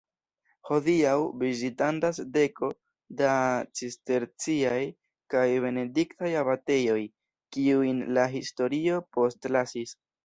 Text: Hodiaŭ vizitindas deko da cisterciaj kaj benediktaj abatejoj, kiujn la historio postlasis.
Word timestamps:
Hodiaŭ 0.67 1.11
vizitindas 1.41 2.19
deko 2.37 2.69
da 3.19 3.35
cisterciaj 3.81 4.79
kaj 5.35 5.45
benediktaj 5.67 6.33
abatejoj, 6.41 6.99
kiujn 7.59 8.01
la 8.19 8.25
historio 8.39 9.01
postlasis. 9.19 9.99